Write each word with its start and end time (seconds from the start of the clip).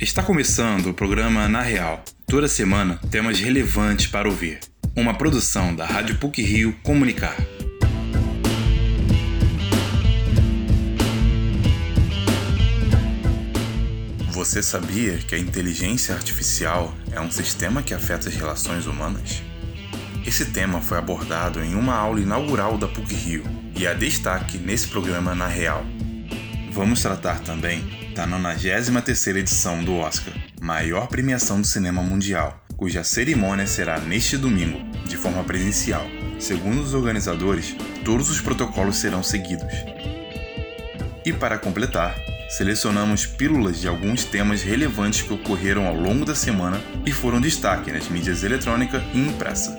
Está 0.00 0.22
começando 0.22 0.86
o 0.86 0.94
programa 0.94 1.46
Na 1.46 1.60
Real. 1.60 2.02
Toda 2.26 2.48
semana, 2.48 2.98
temas 3.10 3.38
relevantes 3.38 4.06
para 4.06 4.26
ouvir. 4.26 4.58
Uma 4.96 5.12
produção 5.12 5.76
da 5.76 5.84
Rádio 5.84 6.16
PUC 6.16 6.40
Rio 6.40 6.74
Comunicar. 6.82 7.36
Você 14.30 14.62
sabia 14.62 15.18
que 15.18 15.34
a 15.34 15.38
inteligência 15.38 16.14
artificial 16.14 16.94
é 17.12 17.20
um 17.20 17.30
sistema 17.30 17.82
que 17.82 17.92
afeta 17.92 18.30
as 18.30 18.34
relações 18.34 18.86
humanas? 18.86 19.42
Esse 20.26 20.46
tema 20.46 20.80
foi 20.80 20.96
abordado 20.96 21.62
em 21.62 21.74
uma 21.74 21.94
aula 21.94 22.20
inaugural 22.20 22.78
da 22.78 22.88
PUC 22.88 23.14
Rio 23.14 23.44
e 23.76 23.86
há 23.86 23.92
destaque 23.92 24.56
nesse 24.56 24.88
programa 24.88 25.34
Na 25.34 25.46
Real. 25.46 25.84
Vamos 26.72 27.02
tratar 27.02 27.40
também 27.40 27.99
da 28.20 28.26
93 28.26 29.38
edição 29.38 29.82
do 29.82 29.96
Oscar, 29.96 30.34
maior 30.60 31.08
premiação 31.08 31.58
do 31.58 31.66
cinema 31.66 32.02
mundial, 32.02 32.62
cuja 32.76 33.02
cerimônia 33.02 33.66
será 33.66 33.98
neste 33.98 34.36
domingo, 34.36 34.78
de 35.08 35.16
forma 35.16 35.42
presencial. 35.42 36.06
Segundo 36.38 36.82
os 36.82 36.92
organizadores, 36.92 37.74
todos 38.04 38.28
os 38.28 38.38
protocolos 38.38 38.96
serão 38.96 39.22
seguidos. 39.22 39.72
E 41.24 41.32
para 41.32 41.58
completar, 41.58 42.14
selecionamos 42.50 43.24
pílulas 43.24 43.80
de 43.80 43.88
alguns 43.88 44.22
temas 44.22 44.62
relevantes 44.62 45.22
que 45.22 45.32
ocorreram 45.32 45.86
ao 45.86 45.94
longo 45.94 46.26
da 46.26 46.34
semana 46.34 46.78
e 47.06 47.12
foram 47.12 47.40
destaque 47.40 47.90
nas 47.90 48.06
mídias 48.10 48.44
eletrônica 48.44 49.02
e 49.14 49.18
impressa. 49.18 49.74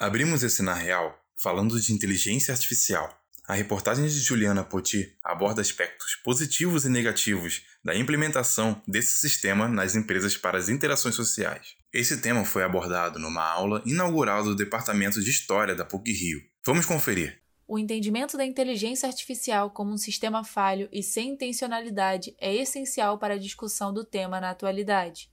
Abrimos 0.00 0.42
esse 0.42 0.62
na 0.62 0.72
real 0.72 1.14
falando 1.36 1.78
de 1.78 1.92
inteligência 1.92 2.50
artificial 2.50 3.21
a 3.46 3.54
reportagem 3.54 4.06
de 4.06 4.20
Juliana 4.20 4.62
Poti 4.62 5.16
aborda 5.24 5.60
aspectos 5.60 6.14
positivos 6.24 6.84
e 6.84 6.88
negativos 6.88 7.62
da 7.84 7.94
implementação 7.94 8.80
desse 8.86 9.16
sistema 9.16 9.66
nas 9.66 9.96
empresas 9.96 10.36
para 10.36 10.58
as 10.58 10.68
interações 10.68 11.14
sociais. 11.14 11.74
Esse 11.92 12.20
tema 12.20 12.44
foi 12.44 12.62
abordado 12.62 13.18
numa 13.18 13.44
aula 13.44 13.82
inaugural 13.84 14.44
do 14.44 14.54
Departamento 14.54 15.20
de 15.20 15.30
História 15.30 15.74
da 15.74 15.84
PUC-Rio. 15.84 16.40
Vamos 16.64 16.86
conferir. 16.86 17.42
O 17.66 17.78
entendimento 17.78 18.36
da 18.36 18.44
inteligência 18.44 19.08
artificial 19.08 19.70
como 19.70 19.92
um 19.92 19.98
sistema 19.98 20.44
falho 20.44 20.88
e 20.92 21.02
sem 21.02 21.30
intencionalidade 21.30 22.36
é 22.38 22.54
essencial 22.54 23.18
para 23.18 23.34
a 23.34 23.38
discussão 23.38 23.92
do 23.92 24.04
tema 24.04 24.40
na 24.40 24.50
atualidade. 24.50 25.31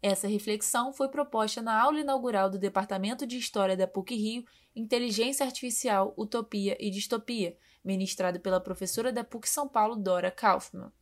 Essa 0.00 0.28
reflexão 0.28 0.92
foi 0.92 1.08
proposta 1.08 1.60
na 1.60 1.80
aula 1.80 2.00
inaugural 2.00 2.48
do 2.48 2.58
Departamento 2.58 3.26
de 3.26 3.36
História 3.36 3.76
da 3.76 3.86
PUC-Rio 3.86 4.44
Inteligência 4.74 5.44
Artificial, 5.44 6.14
Utopia 6.16 6.76
e 6.78 6.88
Distopia, 6.88 7.56
ministrado 7.84 8.38
pela 8.38 8.60
professora 8.60 9.12
da 9.12 9.24
PUC 9.24 9.48
São 9.48 9.68
Paulo, 9.68 9.96
Dora 9.96 10.30
Kaufmann. 10.30 10.92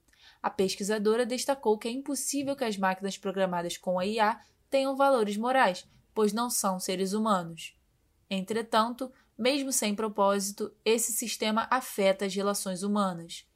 A 0.43 0.49
pesquisadora 0.49 1.27
destacou 1.27 1.77
que 1.77 1.89
é 1.89 1.91
impossível 1.91 2.57
que 2.57 2.65
as 2.65 2.79
máquinas 2.79 3.19
programadas 3.19 3.77
com 3.77 3.99
a 3.99 4.07
IA 4.07 4.41
tenham 4.71 4.97
valores 4.97 5.37
morais, 5.37 5.87
pois 6.15 6.33
não 6.33 6.49
são 6.49 6.81
seres 6.81 7.13
humanos. 7.13 7.77
Entretanto, 8.31 9.13
mesmo 9.37 9.73
sem 9.73 9.95
propósito, 9.95 10.75
esse 10.85 11.13
sistema 11.13 11.69
afeta 11.71 12.25
as 12.25 12.35
relações 12.35 12.83
humanas. 12.83 13.47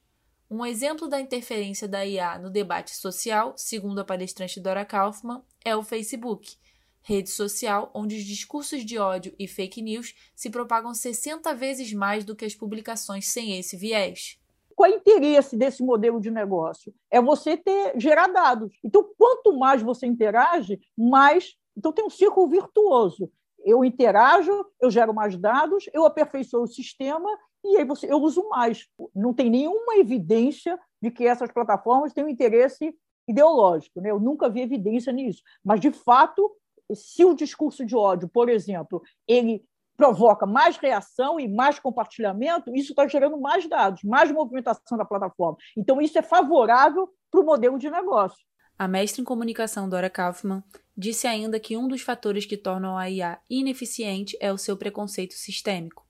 Um 0.53 0.67
exemplo 0.67 1.07
da 1.07 1.21
interferência 1.21 1.87
da 1.87 2.05
IA 2.05 2.37
no 2.37 2.51
debate 2.51 2.97
social, 2.97 3.55
segundo 3.57 4.01
a 4.01 4.05
palestrante 4.05 4.59
Dora 4.59 4.85
Kaufmann, 4.85 5.43
é 5.65 5.77
o 5.77 5.83
Facebook, 5.85 6.57
rede 7.03 7.31
social 7.31 7.89
onde 7.95 8.17
os 8.17 8.25
discursos 8.25 8.85
de 8.85 8.99
ódio 8.99 9.33
e 9.39 9.47
fake 9.47 9.81
news 9.81 10.13
se 10.35 10.51
propagam 10.51 10.93
60 10.93 11.55
vezes 11.55 11.93
mais 11.93 12.25
do 12.25 12.35
que 12.35 12.45
as 12.45 12.53
publicações 12.53 13.29
sem 13.29 13.61
esse 13.61 13.77
viés. 13.77 14.41
Qual 14.75 14.91
é 14.91 14.95
o 14.95 14.97
interesse 14.97 15.57
desse 15.57 15.85
modelo 15.85 16.21
de 16.21 16.33
negócio? 16.33 16.93
É 17.09 17.23
você 17.23 17.57
ter 17.57 17.93
gerar 17.97 18.27
dados. 18.27 18.77
Então, 18.83 19.09
quanto 19.17 19.57
mais 19.57 19.81
você 19.81 20.05
interage, 20.05 20.81
mais. 20.99 21.55
Então, 21.77 21.93
tem 21.93 22.05
um 22.05 22.11
círculo 22.11 22.49
virtuoso. 22.49 23.31
Eu 23.65 23.85
interajo, 23.85 24.67
eu 24.81 24.91
gero 24.91 25.15
mais 25.15 25.37
dados, 25.37 25.89
eu 25.93 26.05
aperfeiçoo 26.05 26.65
o 26.65 26.67
sistema 26.67 27.31
e 27.65 27.77
aí 27.77 27.85
você, 27.85 28.11
eu 28.11 28.19
uso 28.19 28.49
mais. 28.49 28.87
Não 29.15 29.35
tem 29.35 29.51
nenhuma 29.51 29.97
evidência 29.97 30.79
de 31.03 31.11
que 31.11 31.27
essas 31.27 31.51
plataformas 31.53 32.13
têm 32.13 32.25
um 32.25 32.29
interesse 32.29 32.95
ideológico. 33.29 34.01
Né? 34.01 34.11
Eu 34.11 34.21
nunca 34.21 34.49
vi 34.49 34.61
evidência 34.61 35.13
nisso. 35.13 35.43
Mas, 35.65 35.81
de 35.81 35.91
fato, 35.91 36.51
se 36.95 37.25
o 37.25 37.35
discurso 37.35 37.85
de 37.85 37.95
ódio, 37.95 38.29
por 38.29 38.49
exemplo, 38.49 39.03
ele 39.27 39.65
provoca 39.97 40.47
mais 40.47 40.79
reação 40.79 41.39
e 41.39 41.47
mais 41.47 41.79
compartilhamento, 41.79 42.75
isso 42.75 42.93
está 42.93 43.07
gerando 43.07 43.39
mais 43.39 43.69
dados, 43.69 44.03
mais 44.03 44.33
movimentação 44.33 44.97
da 44.97 45.05
plataforma. 45.05 45.59
Então, 45.77 46.01
isso 46.01 46.19
é 46.19 46.23
favorável 46.23 47.09
para 47.31 47.41
o 47.41 47.45
modelo 47.45 47.79
de 47.79 47.91
negócio. 47.91 48.39
A 48.79 48.89
mestre 48.89 49.21
em 49.21 49.25
comunicação 49.27 49.87
Dora 49.87 50.09
Kaufman 50.09 50.65
disse 50.97 51.27
ainda 51.27 51.61
que 51.61 51.77
um 51.77 51.87
dos 51.87 52.01
fatores 52.01 52.47
que 52.47 52.57
tornam 52.57 52.97
a 52.97 53.11
IA 53.11 53.39
ineficiente 53.49 54.37
é 54.41 54.51
o 54.51 54.57
seu 54.57 54.75
preconceito 54.75 55.35
sistêmico. 55.35 56.10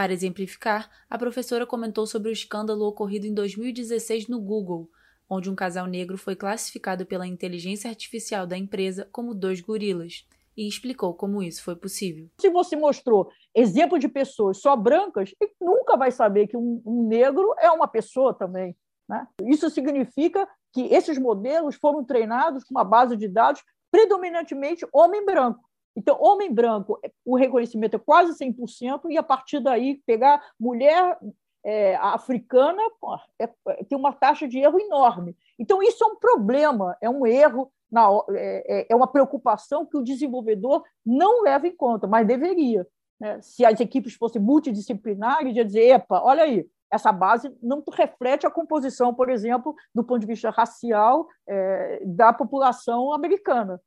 Para 0.00 0.14
exemplificar, 0.14 0.88
a 1.10 1.18
professora 1.18 1.66
comentou 1.66 2.06
sobre 2.06 2.30
o 2.30 2.32
escândalo 2.32 2.86
ocorrido 2.86 3.26
em 3.26 3.34
2016 3.34 4.28
no 4.28 4.40
Google, 4.40 4.88
onde 5.28 5.50
um 5.50 5.54
casal 5.54 5.86
negro 5.86 6.16
foi 6.16 6.34
classificado 6.34 7.04
pela 7.04 7.26
inteligência 7.26 7.90
artificial 7.90 8.46
da 8.46 8.56
empresa 8.56 9.06
como 9.12 9.34
dois 9.34 9.60
gorilas, 9.60 10.26
e 10.56 10.66
explicou 10.66 11.12
como 11.12 11.42
isso 11.42 11.62
foi 11.62 11.76
possível. 11.76 12.30
Se 12.40 12.48
você 12.48 12.76
mostrou 12.76 13.30
exemplo 13.54 13.98
de 13.98 14.08
pessoas 14.08 14.62
só 14.62 14.74
brancas, 14.74 15.34
nunca 15.60 15.98
vai 15.98 16.10
saber 16.10 16.46
que 16.46 16.56
um, 16.56 17.06
negro 17.06 17.54
é 17.58 17.70
uma 17.70 17.86
pessoa 17.86 18.32
também. 18.32 18.74
Né? 19.06 19.28
Isso 19.42 19.68
significa 19.68 20.48
que 20.72 20.86
esses 20.94 21.18
modelos 21.18 21.74
foram 21.74 22.02
treinados 22.02 22.64
com 22.64 22.72
uma 22.72 22.84
base 22.84 23.18
de 23.18 23.28
dados 23.28 23.62
predominantemente 23.90 24.86
homem 24.94 25.26
branco. 25.26 25.60
Então, 25.96 26.20
homem 26.20 26.52
branco, 26.52 27.00
o 27.24 27.36
reconhecimento 27.36 27.96
é 27.96 27.98
quase 27.98 28.32
100%, 28.32 29.10
e 29.10 29.18
a 29.18 29.22
partir 29.22 29.60
daí 29.60 30.00
pegar 30.06 30.42
mulher 30.58 31.18
é, 31.64 31.96
africana 31.96 32.80
pô, 33.00 33.16
é, 33.38 33.48
é, 33.68 33.84
tem 33.84 33.98
uma 33.98 34.12
taxa 34.12 34.48
de 34.48 34.58
erro 34.58 34.80
enorme. 34.80 35.36
Então, 35.58 35.82
isso 35.82 36.02
é 36.02 36.06
um 36.06 36.16
problema, 36.16 36.96
é 37.00 37.10
um 37.10 37.26
erro, 37.26 37.70
na, 37.90 38.08
é, 38.30 38.80
é, 38.80 38.86
é 38.90 38.96
uma 38.96 39.06
preocupação 39.06 39.84
que 39.84 39.96
o 39.96 40.02
desenvolvedor 40.02 40.84
não 41.04 41.42
leva 41.42 41.66
em 41.66 41.74
conta, 41.74 42.06
mas 42.06 42.26
deveria. 42.26 42.86
Né? 43.18 43.40
Se 43.42 43.64
as 43.64 43.78
equipes 43.80 44.14
fossem 44.14 44.40
multidisciplinares, 44.40 45.54
ia 45.54 45.64
dizer, 45.64 45.88
epa, 45.90 46.22
olha 46.22 46.44
aí, 46.44 46.66
essa 46.90 47.12
base 47.12 47.54
não 47.62 47.82
reflete 47.92 48.46
a 48.46 48.50
composição, 48.50 49.14
por 49.14 49.28
exemplo, 49.28 49.74
do 49.94 50.02
ponto 50.02 50.20
de 50.20 50.26
vista 50.26 50.50
racial 50.50 51.28
é, 51.46 52.02
da 52.04 52.32
população 52.32 53.12
americana. 53.12 53.80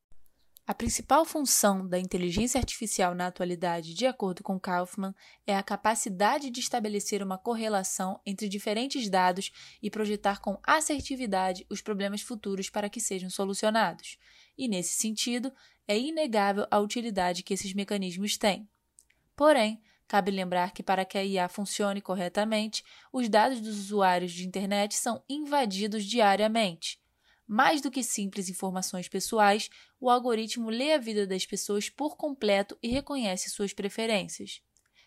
A 0.65 0.73
principal 0.73 1.25
função 1.25 1.85
da 1.85 1.99
inteligência 1.99 2.57
artificial 2.57 3.13
na 3.13 3.27
atualidade, 3.27 3.93
de 3.93 4.05
acordo 4.05 4.41
com 4.41 4.57
Kaufman, 4.57 5.13
é 5.45 5.53
a 5.53 5.61
capacidade 5.61 6.49
de 6.49 6.61
estabelecer 6.61 7.21
uma 7.21 7.37
correlação 7.37 8.21
entre 8.25 8.47
diferentes 8.47 9.09
dados 9.09 9.51
e 9.81 9.89
projetar 9.89 10.39
com 10.39 10.57
assertividade 10.63 11.65
os 11.69 11.81
problemas 11.81 12.21
futuros 12.21 12.69
para 12.69 12.89
que 12.89 13.01
sejam 13.01 13.29
solucionados. 13.29 14.17
E, 14.57 14.69
nesse 14.69 14.93
sentido, 14.93 15.51
é 15.85 15.99
inegável 15.99 16.65
a 16.71 16.79
utilidade 16.79 17.43
que 17.43 17.53
esses 17.53 17.73
mecanismos 17.73 18.37
têm. 18.37 18.65
Porém, 19.35 19.81
cabe 20.07 20.31
lembrar 20.31 20.71
que 20.71 20.81
para 20.81 21.03
que 21.03 21.17
a 21.17 21.25
IA 21.25 21.49
funcione 21.49 21.99
corretamente, 21.99 22.85
os 23.11 23.27
dados 23.27 23.59
dos 23.59 23.77
usuários 23.77 24.31
de 24.31 24.47
internet 24.47 24.95
são 24.95 25.21
invadidos 25.27 26.05
diariamente 26.05 27.02
mais 27.47 27.81
do 27.81 27.91
que 27.91 28.03
simples 28.03 28.49
informações 28.49 29.07
pessoais, 29.07 29.69
o 29.99 30.09
algoritmo 30.09 30.69
lê 30.69 30.93
a 30.93 30.97
vida 30.97 31.27
das 31.27 31.45
pessoas 31.45 31.89
por 31.89 32.15
completo 32.15 32.77
e 32.81 32.87
reconhece 32.87 33.49
suas 33.49 33.73
preferências. 33.73 34.61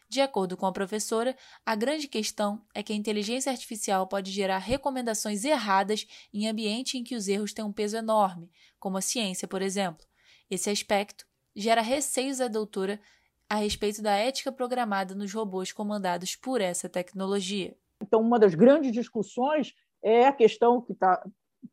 De 0.08 0.20
acordo 0.20 0.56
com 0.56 0.66
a 0.66 0.72
professora, 0.72 1.36
a 1.64 1.74
grande 1.74 2.06
questão 2.06 2.64
é 2.72 2.82
que 2.82 2.92
a 2.92 2.97
inteligência 2.97 3.50
artificial 3.50 4.06
pode 4.06 4.30
gerar 4.30 4.58
recomendações 4.58 5.44
erradas 5.44 6.06
em 6.33 6.48
ambiente 6.48 6.97
em 6.97 7.03
que 7.03 7.16
os 7.16 7.27
erros 7.27 7.53
têm 7.53 7.65
um 7.65 7.72
peso 7.72 7.97
enorme, 7.97 8.50
como 8.78 8.98
a 8.98 9.00
ciência, 9.00 9.48
por 9.48 9.62
exemplo. 9.62 10.06
Esse 10.48 10.71
aspecto 10.71 11.27
gera 11.56 11.80
receios 11.80 12.41
à 12.41 12.47
doutora 12.47 13.00
a 13.48 13.56
respeito 13.56 14.00
da 14.00 14.15
ética 14.15 14.53
programada 14.53 15.15
nos 15.15 15.33
robôs 15.33 15.72
comandados 15.72 16.36
por 16.36 16.60
essa 16.60 16.88
tecnologia. 16.88 17.77
Então, 18.00 18.21
uma 18.21 18.38
das 18.38 18.54
grandes 18.54 18.92
discussões 18.92 19.74
é 20.03 20.27
a 20.27 20.33
questão 20.33 20.80
que 20.80 20.92
está 20.92 21.24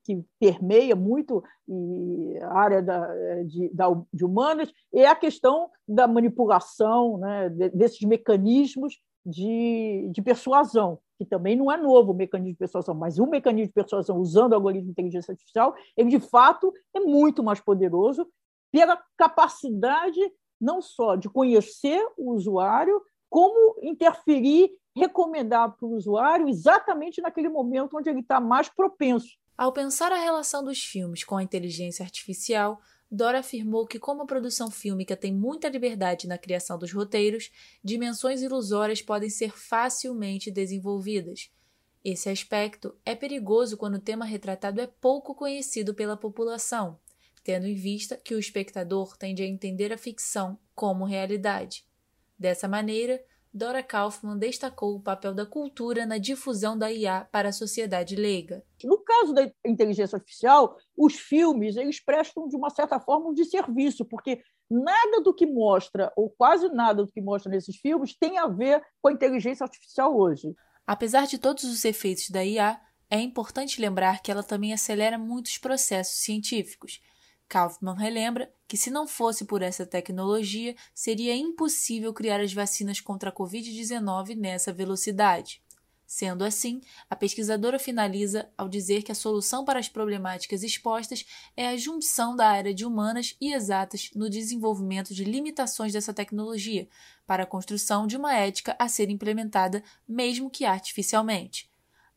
que 0.03 0.23
permeia 0.39 0.95
muito 0.95 1.43
a 2.41 2.59
área 2.59 2.81
da, 2.81 3.07
de, 3.43 3.69
da, 3.73 3.87
de 4.13 4.25
humanas 4.25 4.71
é 4.93 5.05
a 5.07 5.15
questão 5.15 5.69
da 5.87 6.07
manipulação 6.07 7.17
né, 7.17 7.49
desses 7.49 8.01
mecanismos 8.01 8.99
de, 9.25 10.09
de 10.11 10.21
persuasão, 10.21 10.99
que 11.17 11.25
também 11.25 11.55
não 11.55 11.71
é 11.71 11.77
novo 11.77 12.11
o 12.11 12.15
mecanismo 12.15 12.53
de 12.53 12.59
persuasão, 12.59 12.93
mas 12.93 13.19
o 13.19 13.25
mecanismo 13.25 13.67
de 13.67 13.73
persuasão 13.73 14.17
usando 14.17 14.51
o 14.51 14.55
algoritmo 14.55 14.85
de 14.85 14.91
inteligência 14.91 15.31
artificial, 15.31 15.73
ele 15.95 16.09
de 16.09 16.19
fato 16.19 16.73
é 16.93 16.99
muito 16.99 17.43
mais 17.43 17.59
poderoso 17.59 18.27
pela 18.71 19.01
capacidade 19.17 20.19
não 20.59 20.81
só 20.81 21.15
de 21.15 21.29
conhecer 21.29 22.05
o 22.17 22.31
usuário, 22.31 23.01
como 23.29 23.77
interferir 23.81 24.71
recomendar 24.95 25.75
para 25.75 25.87
o 25.87 25.95
usuário 25.95 26.47
exatamente 26.47 27.21
naquele 27.21 27.49
momento 27.49 27.97
onde 27.97 28.09
ele 28.09 28.19
está 28.19 28.39
mais 28.39 28.69
propenso. 28.69 29.35
Ao 29.57 29.71
pensar 29.71 30.11
a 30.11 30.19
relação 30.19 30.63
dos 30.63 30.83
filmes 30.83 31.23
com 31.23 31.37
a 31.37 31.43
inteligência 31.43 32.03
artificial, 32.03 32.81
Dora 33.09 33.39
afirmou 33.39 33.85
que, 33.85 33.99
como 33.99 34.23
a 34.23 34.25
produção 34.25 34.71
fílmica 34.71 35.15
tem 35.15 35.31
muita 35.31 35.69
liberdade 35.69 36.27
na 36.27 36.37
criação 36.37 36.79
dos 36.79 36.91
roteiros, 36.91 37.51
dimensões 37.83 38.41
ilusórias 38.41 39.03
podem 39.03 39.29
ser 39.29 39.51
facilmente 39.51 40.49
desenvolvidas. 40.49 41.51
Esse 42.03 42.27
aspecto 42.27 42.97
é 43.05 43.13
perigoso 43.13 43.77
quando 43.77 43.95
o 43.95 44.01
tema 44.01 44.25
retratado 44.25 44.81
é 44.81 44.87
pouco 44.87 45.35
conhecido 45.35 45.93
pela 45.93 46.17
população, 46.17 46.99
tendo 47.43 47.67
em 47.67 47.75
vista 47.75 48.17
que 48.17 48.33
o 48.33 48.39
espectador 48.39 49.15
tende 49.15 49.43
a 49.43 49.47
entender 49.47 49.93
a 49.93 49.97
ficção 49.97 50.57
como 50.73 51.05
realidade. 51.05 51.85
Dessa 52.37 52.67
maneira, 52.67 53.23
Dora 53.53 53.83
Kaufman 53.83 54.35
destacou 54.35 54.95
o 54.95 54.99
papel 54.99 55.31
da 55.31 55.45
cultura 55.45 56.07
na 56.07 56.17
difusão 56.17 56.75
da 56.75 56.91
IA 56.91 57.27
para 57.31 57.49
a 57.49 57.53
sociedade 57.53 58.15
leiga. 58.15 58.63
No 58.83 58.97
caso 58.97 59.31
da 59.31 59.47
inteligência 59.63 60.15
artificial, 60.15 60.75
os 60.97 61.13
filmes 61.13 61.77
eles 61.77 62.03
prestam 62.03 62.47
de 62.47 62.55
uma 62.55 62.71
certa 62.71 62.99
forma 62.99 63.29
um 63.29 63.43
serviço, 63.45 64.05
porque 64.05 64.41
nada 64.67 65.21
do 65.21 65.31
que 65.31 65.45
mostra 65.45 66.11
ou 66.15 66.31
quase 66.31 66.67
nada 66.69 67.05
do 67.05 67.11
que 67.11 67.21
mostra 67.21 67.51
nesses 67.51 67.75
filmes 67.75 68.17
tem 68.17 68.39
a 68.39 68.47
ver 68.47 68.81
com 68.99 69.09
a 69.09 69.13
inteligência 69.13 69.63
artificial 69.63 70.17
hoje. 70.17 70.55
Apesar 70.87 71.27
de 71.27 71.37
todos 71.37 71.63
os 71.63 71.85
efeitos 71.85 72.31
da 72.31 72.43
IA, 72.43 72.81
é 73.07 73.19
importante 73.19 73.79
lembrar 73.79 74.23
que 74.23 74.31
ela 74.31 74.41
também 74.41 74.73
acelera 74.73 75.19
muitos 75.19 75.59
processos 75.59 76.23
científicos 76.23 76.99
Kaufman 77.53 77.95
relembra 77.95 78.51
que, 78.73 78.77
se 78.77 78.89
não 78.89 79.05
fosse 79.05 79.45
por 79.45 79.61
essa 79.61 79.85
tecnologia, 79.85 80.75
seria 80.95 81.35
impossível 81.35 82.11
criar 82.11 82.41
as 82.41 82.51
vacinas 82.51 82.99
contra 82.99 83.29
a 83.29 83.31
Covid-19 83.31 84.35
nessa 84.35 84.73
velocidade. 84.73 85.61
Sendo 86.07 86.43
assim, 86.43 86.81
a 87.07 87.15
pesquisadora 87.15 87.77
finaliza 87.77 88.49
ao 88.57 88.67
dizer 88.67 89.03
que 89.03 89.11
a 89.11 89.15
solução 89.15 89.63
para 89.63 89.77
as 89.77 89.87
problemáticas 89.87 90.63
expostas 90.63 91.23
é 91.55 91.67
a 91.67 91.77
junção 91.77 92.35
da 92.35 92.47
área 92.47 92.73
de 92.73 92.83
humanas 92.83 93.37
e 93.39 93.53
exatas 93.53 94.09
no 94.15 94.27
desenvolvimento 94.27 95.13
de 95.13 95.23
limitações 95.23 95.93
dessa 95.93 96.11
tecnologia, 96.11 96.87
para 97.27 97.43
a 97.43 97.47
construção 97.47 98.07
de 98.07 98.17
uma 98.17 98.33
ética 98.35 98.75
a 98.79 98.87
ser 98.87 99.07
implementada, 99.11 99.83
mesmo 100.07 100.49
que 100.49 100.65
artificialmente. 100.65 101.71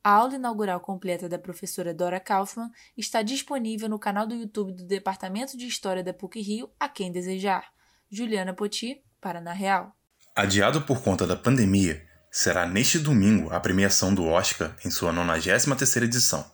A 0.07 0.11
aula 0.11 0.37
inaugural 0.37 0.79
completa 0.79 1.29
da 1.29 1.37
professora 1.37 1.93
Dora 1.93 2.21
Kaufman 2.21 2.71
está 2.97 3.23
disponível 3.23 3.89
no 3.89 3.99
canal 3.99 4.25
do 4.25 4.37
YouTube 4.37 4.73
do 4.73 4.87
Departamento 4.87 5.59
de 5.59 5.67
História 5.67 6.01
da 6.01 6.15
PUC-Rio, 6.15 6.71
a 6.79 6.89
quem 6.89 7.11
desejar. 7.11 7.65
Juliana 8.09 8.55
Poti, 8.55 9.03
para 9.21 9.41
Na 9.41 9.53
Real. 9.53 9.93
Adiado 10.37 10.83
por 10.83 11.03
conta 11.03 11.27
da 11.27 11.35
pandemia, 11.35 12.07
será 12.31 12.69
neste 12.69 13.01
domingo 13.01 13.53
a 13.53 13.59
premiação 13.59 14.15
do 14.15 14.25
Oscar 14.27 14.77
em 14.85 14.93
sua 14.93 15.13
93ª 15.13 16.05
edição. 16.05 16.49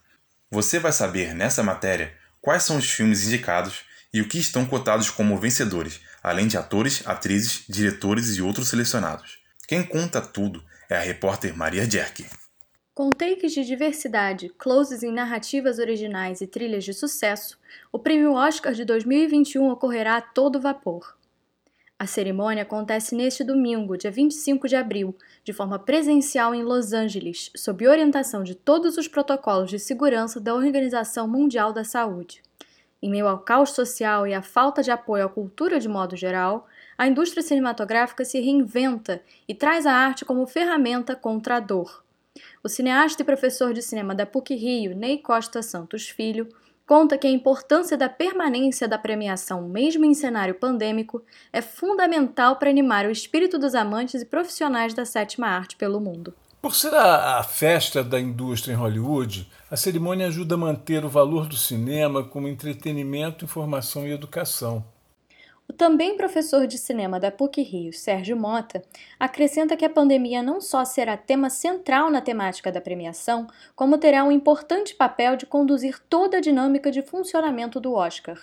Você 0.51 0.79
vai 0.79 0.91
saber 0.91 1.35
nessa 1.35 1.63
matéria 1.63 2.15
quais 2.41 2.63
são 2.63 2.79
os 2.79 2.91
filmes 2.91 3.27
indicados 3.27 3.85
e 4.15 4.23
o 4.23 4.29
que 4.29 4.39
estão 4.39 4.65
cotados 4.65 5.11
como 5.11 5.37
vencedores, 5.37 6.01
além 6.23 6.47
de 6.47 6.57
atores, 6.57 7.03
atrizes, 7.07 7.67
diretores 7.69 8.35
e 8.35 8.41
outros 8.41 8.69
selecionados. 8.69 9.41
Quem 9.69 9.85
conta 9.85 10.23
tudo 10.23 10.65
é 10.89 10.97
a 10.97 11.03
repórter 11.03 11.55
Maria 11.55 11.85
Jerk. 11.85 12.25
Com 12.95 13.09
takes 13.09 13.55
de 13.55 13.65
diversidade, 13.65 14.51
closes 14.51 15.03
em 15.03 15.11
narrativas 15.11 15.79
originais 15.79 16.43
e 16.43 16.47
trilhas 16.47 16.85
de 16.85 16.93
sucesso, 16.93 17.59
o 17.91 17.99
Prêmio 17.99 18.35
Oscar 18.35 18.75
de 18.75 18.85
2021 18.85 19.71
ocorrerá 19.71 20.19
a 20.19 20.21
todo 20.21 20.61
vapor. 20.61 21.17
A 21.99 22.07
cerimônia 22.07 22.65
acontece 22.65 23.15
neste 23.15 23.43
domingo, 23.43 23.97
dia 23.97 24.11
25 24.11 24.69
de 24.69 24.77
abril, 24.77 25.17
de 25.43 25.55
forma 25.55 25.79
presencial 25.79 26.55
em 26.55 26.63
Los 26.63 26.93
Angeles, 26.93 27.51
sob 27.57 27.89
orientação 27.89 28.43
de 28.43 28.55
todos 28.55 28.99
os 28.99 29.09
protocolos 29.09 29.71
de 29.71 29.79
segurança 29.79 30.39
da 30.39 30.55
Organização 30.55 31.27
Mundial 31.27 31.73
da 31.73 31.85
Saúde. 31.85 32.43
Em 33.01 33.09
meio 33.09 33.27
ao 33.27 33.39
caos 33.39 33.71
social 33.71 34.27
e 34.27 34.35
à 34.35 34.43
falta 34.43 34.83
de 34.83 34.91
apoio 34.91 35.25
à 35.25 35.31
cultura 35.31 35.81
de 35.81 35.89
modo 35.89 36.15
geral, 36.15 36.69
a 36.99 37.07
indústria 37.09 37.43
cinematográfica 37.43 38.23
se 38.23 38.39
reinventa 38.39 39.23
e 39.49 39.55
traz 39.55 39.87
a 39.87 39.95
arte 39.95 40.27
como 40.27 40.47
ferramenta 40.47 41.17
contra 41.17 41.57
a 41.57 41.61
dor. 41.61 42.02
O 42.65 42.69
cineasta 42.69 43.23
e 43.23 43.25
professor 43.25 43.75
de 43.75 43.83
cinema 43.83 44.15
da 44.15 44.25
PUC-Rio, 44.25 44.95
Ney 44.95 45.19
Costa 45.19 45.63
Santos 45.63 46.09
Filho, 46.09 46.49
conta 46.87 47.19
que 47.19 47.27
a 47.27 47.31
importância 47.31 47.97
da 47.97 48.09
permanência 48.09 48.87
da 48.87 48.97
premiação, 48.97 49.69
mesmo 49.69 50.05
em 50.05 50.15
cenário 50.15 50.55
pandêmico, 50.55 51.25
é 51.53 51.61
fundamental 51.61 52.57
para 52.57 52.71
animar 52.71 53.05
o 53.05 53.11
espírito 53.11 53.59
dos 53.59 53.75
amantes 53.75 54.23
e 54.23 54.27
profissionais 54.27 54.95
da 54.95 55.05
sétima 55.05 55.49
arte 55.49 55.75
pelo 55.75 56.01
mundo. 56.01 56.33
Por 56.61 56.77
ser 56.77 56.95
a, 56.95 57.41
a, 57.41 57.43
festa 57.43 58.05
da 58.05 58.21
indústria 58.21 58.75
em 58.75 58.77
Hollywood, 58.77 59.51
a 59.69 59.77
cerimônia 59.77 60.29
ajuda 60.29 60.55
a 60.55 60.59
manter 60.59 61.05
o 61.05 61.09
valor 61.09 61.49
do 61.49 61.57
cinema 61.57 62.23
como 62.23 62.47
entretenimento, 62.47 63.45
informação 63.45 64.07
e 64.07 64.13
educação. 64.13 64.85
O 65.73 65.75
também 65.75 66.19
professor 66.19 66.67
de 66.67 66.77
cinema 66.77 67.19
da 67.19 67.31
PUC-Rio, 67.31 67.95
Sérgio 67.95 68.37
Mota, 68.37 68.83
acrescenta 69.19 69.75
que 69.75 69.87
a 69.87 69.89
pandemia 69.89 70.43
não 70.43 70.61
só 70.61 70.85
será 70.85 71.17
tema 71.17 71.49
central 71.49 72.11
na 72.11 72.21
temática 72.21 72.71
da 72.71 72.79
premiação, 72.79 73.47
como 73.75 73.97
terá 73.97 74.23
um 74.23 74.31
importante 74.31 74.95
papel 74.95 75.35
de 75.35 75.47
conduzir 75.47 75.99
toda 76.11 76.37
a 76.37 76.41
dinâmica 76.43 76.91
de 76.91 77.01
funcionamento 77.01 77.81
do 77.81 77.95
Oscar. 77.95 78.37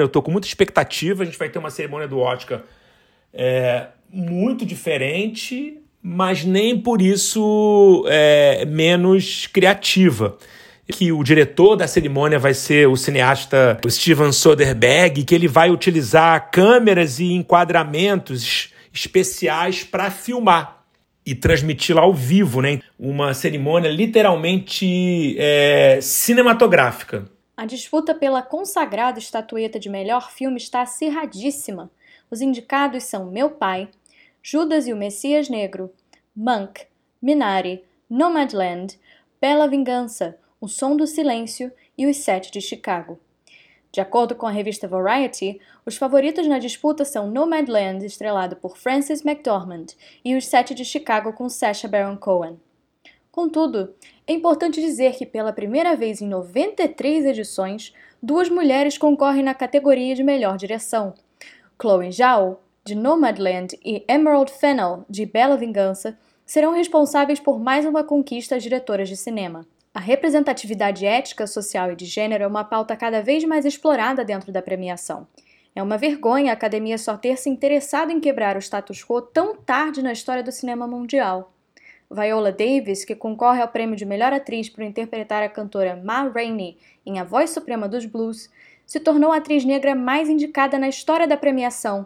Eu 0.00 0.06
estou 0.06 0.20
com 0.20 0.32
muita 0.32 0.48
expectativa, 0.48 1.22
a 1.22 1.26
gente 1.26 1.38
vai 1.38 1.48
ter 1.48 1.60
uma 1.60 1.70
cerimônia 1.70 2.08
do 2.08 2.18
Oscar 2.18 2.64
é, 3.32 3.86
muito 4.10 4.66
diferente, 4.66 5.80
mas 6.02 6.44
nem 6.44 6.76
por 6.76 7.00
isso 7.00 8.04
é, 8.08 8.64
menos 8.64 9.46
criativa 9.46 10.36
que 10.92 11.12
o 11.12 11.22
diretor 11.22 11.76
da 11.76 11.88
cerimônia 11.88 12.38
vai 12.38 12.54
ser 12.54 12.88
o 12.88 12.96
cineasta 12.96 13.78
Steven 13.88 14.32
Soderbergh, 14.32 15.24
que 15.24 15.34
ele 15.34 15.48
vai 15.48 15.70
utilizar 15.70 16.50
câmeras 16.50 17.18
e 17.18 17.32
enquadramentos 17.32 18.72
especiais 18.92 19.82
para 19.82 20.10
filmar 20.10 20.84
e 21.26 21.34
transmiti-la 21.34 22.02
ao 22.02 22.12
vivo, 22.12 22.60
né? 22.60 22.80
Uma 22.98 23.32
cerimônia 23.32 23.90
literalmente 23.90 25.36
é, 25.38 25.98
cinematográfica. 26.02 27.24
A 27.56 27.64
disputa 27.64 28.14
pela 28.14 28.42
consagrada 28.42 29.18
estatueta 29.18 29.78
de 29.78 29.88
melhor 29.88 30.30
filme 30.30 30.58
está 30.58 30.82
acirradíssima. 30.82 31.90
Os 32.30 32.40
indicados 32.40 33.04
são 33.04 33.30
Meu 33.30 33.50
Pai, 33.50 33.88
Judas 34.42 34.86
e 34.86 34.92
o 34.92 34.96
Messias 34.96 35.48
Negro, 35.48 35.90
Monk, 36.36 36.82
Minari, 37.22 37.82
Nomadland, 38.10 38.98
Bela 39.40 39.66
Vingança, 39.66 40.36
o 40.64 40.68
Som 40.68 40.96
do 40.96 41.06
Silêncio 41.06 41.70
e 41.96 42.06
Os 42.06 42.16
Sete 42.16 42.50
de 42.50 42.58
Chicago. 42.58 43.20
De 43.92 44.00
acordo 44.00 44.34
com 44.34 44.46
a 44.46 44.50
revista 44.50 44.88
Variety, 44.88 45.60
os 45.84 45.98
favoritos 45.98 46.46
na 46.46 46.58
disputa 46.58 47.04
são 47.04 47.30
Nomadland, 47.30 48.02
estrelado 48.06 48.56
por 48.56 48.78
Frances 48.78 49.22
McDormand, 49.22 49.88
e 50.24 50.34
Os 50.34 50.46
Sete 50.46 50.74
de 50.74 50.82
Chicago 50.82 51.34
com 51.34 51.50
Sacha 51.50 51.86
Baron 51.86 52.16
Cohen. 52.16 52.58
Contudo, 53.30 53.94
é 54.26 54.32
importante 54.32 54.80
dizer 54.80 55.16
que 55.16 55.26
pela 55.26 55.52
primeira 55.52 55.94
vez 55.94 56.22
em 56.22 56.28
93 56.28 57.26
edições, 57.26 57.92
duas 58.22 58.48
mulheres 58.48 58.96
concorrem 58.96 59.42
na 59.42 59.52
categoria 59.52 60.14
de 60.14 60.24
melhor 60.24 60.56
direção. 60.56 61.12
Chloe 61.78 62.10
Zhao, 62.10 62.62
de 62.82 62.94
Nomadland, 62.94 63.78
e 63.84 64.02
Emerald 64.08 64.50
Fennell, 64.50 65.04
de 65.10 65.26
Bela 65.26 65.58
Vingança, 65.58 66.18
serão 66.46 66.72
responsáveis 66.72 67.38
por 67.38 67.60
mais 67.60 67.84
uma 67.84 68.02
conquista 68.02 68.56
às 68.56 68.62
diretoras 68.62 69.10
de 69.10 69.16
cinema. 69.18 69.66
A 69.94 70.00
representatividade 70.00 71.06
ética, 71.06 71.46
social 71.46 71.92
e 71.92 71.94
de 71.94 72.04
gênero 72.04 72.42
é 72.42 72.46
uma 72.48 72.64
pauta 72.64 72.96
cada 72.96 73.22
vez 73.22 73.44
mais 73.44 73.64
explorada 73.64 74.24
dentro 74.24 74.50
da 74.50 74.60
premiação. 74.60 75.24
É 75.72 75.80
uma 75.80 75.96
vergonha 75.96 76.50
a 76.50 76.54
academia 76.54 76.98
só 76.98 77.16
ter 77.16 77.38
se 77.38 77.48
interessado 77.48 78.10
em 78.10 78.18
quebrar 78.18 78.56
o 78.56 78.58
status 78.60 79.04
quo 79.04 79.22
tão 79.22 79.54
tarde 79.54 80.02
na 80.02 80.10
história 80.10 80.42
do 80.42 80.50
cinema 80.50 80.88
mundial. 80.88 81.52
Viola 82.10 82.50
Davis, 82.50 83.04
que 83.04 83.14
concorre 83.14 83.62
ao 83.62 83.68
prêmio 83.68 83.94
de 83.94 84.04
melhor 84.04 84.32
atriz 84.32 84.68
por 84.68 84.82
interpretar 84.82 85.44
a 85.44 85.48
cantora 85.48 85.94
Ma 85.94 86.28
Rainey 86.28 86.76
em 87.06 87.20
A 87.20 87.24
Voz 87.24 87.50
Suprema 87.50 87.88
dos 87.88 88.04
Blues, 88.04 88.50
se 88.84 88.98
tornou 88.98 89.30
a 89.30 89.36
atriz 89.36 89.64
negra 89.64 89.94
mais 89.94 90.28
indicada 90.28 90.76
na 90.76 90.88
história 90.88 91.28
da 91.28 91.36
premiação, 91.36 92.04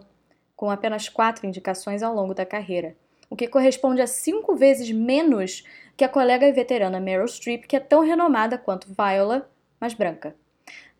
com 0.55 0.69
apenas 0.69 1.09
quatro 1.09 1.47
indicações 1.47 2.03
ao 2.03 2.13
longo 2.13 2.35
da 2.35 2.45
carreira, 2.45 2.95
o 3.29 3.35
que 3.35 3.47
corresponde 3.47 4.01
a 4.01 4.07
cinco 4.07 4.55
vezes 4.55 4.91
menos 4.91 5.63
que 5.95 6.03
a 6.03 6.09
colega 6.09 6.51
veterana 6.51 6.99
Meryl 6.99 7.27
Streep, 7.27 7.65
que 7.67 7.75
é 7.75 7.79
tão 7.79 8.01
renomada 8.01 8.57
quanto 8.57 8.87
Viola, 8.87 9.49
mas 9.79 9.93
branca. 9.93 10.35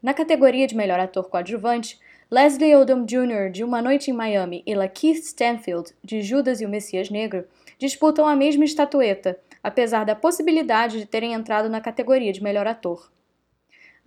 Na 0.01 0.13
categoria 0.13 0.67
de 0.67 0.75
melhor 0.75 0.99
ator 0.99 1.29
coadjuvante, 1.29 1.99
Leslie 2.31 2.75
Odom 2.75 3.05
Jr., 3.05 3.49
de 3.51 3.63
Uma 3.63 3.81
Noite 3.81 4.11
em 4.11 4.13
Miami, 4.13 4.61
e 4.65 4.75
Lakeith 4.75 5.23
Stanfield, 5.23 5.93
de 6.03 6.21
Judas 6.21 6.61
e 6.61 6.65
o 6.65 6.69
Messias 6.69 7.09
Negro, 7.09 7.45
disputam 7.77 8.27
a 8.27 8.35
mesma 8.35 8.63
estatueta, 8.63 9.39
apesar 9.63 10.05
da 10.05 10.15
possibilidade 10.15 10.99
de 10.99 11.05
terem 11.05 11.33
entrado 11.33 11.69
na 11.69 11.81
categoria 11.81 12.31
de 12.31 12.43
melhor 12.43 12.67
ator. 12.67 13.11